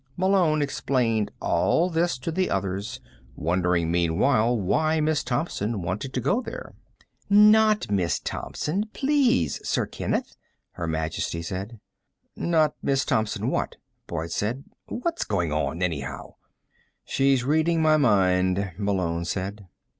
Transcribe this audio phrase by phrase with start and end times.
[0.17, 2.99] Malone explained all this to the others,
[3.35, 6.73] wondering meanwhile why Miss Thompson wanted to go there.
[7.29, 10.35] "Not Miss Thompson, please, Sir Kenneth,"
[10.71, 11.79] Her Majesty said.
[12.35, 13.75] "Not Miss Thompson what?"
[14.07, 14.63] Boyd said.
[14.87, 16.33] "What's going on anyhow?"
[17.05, 19.67] "She's reading my mind," Malone said.